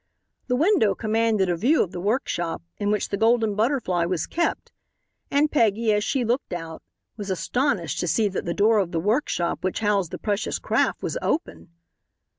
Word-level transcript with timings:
The 0.47 0.55
window 0.55 0.95
commanded 0.95 1.47
a 1.47 1.55
view 1.55 1.83
of 1.83 1.91
the 1.91 1.99
workshop, 2.01 2.63
in 2.79 2.89
which 2.89 3.09
the 3.09 3.17
Golden 3.17 3.53
Butterfly 3.53 4.05
was 4.05 4.25
kept, 4.25 4.71
and 5.29 5.51
Peggy, 5.51 5.93
as 5.93 6.03
she 6.03 6.25
looked 6.25 6.53
out, 6.53 6.81
was 7.17 7.29
astonished 7.29 7.99
to 7.99 8.07
see 8.07 8.27
that 8.27 8.45
the 8.45 8.55
door 8.55 8.79
of 8.79 8.93
the 8.93 8.99
work 8.99 9.29
shop 9.29 9.63
which 9.63 9.81
housed 9.81 10.09
the 10.09 10.17
precious 10.17 10.57
craft 10.57 11.03
was 11.03 11.19
open. 11.21 11.69